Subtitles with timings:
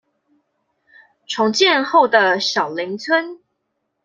[1.27, 3.39] 重建後的小林村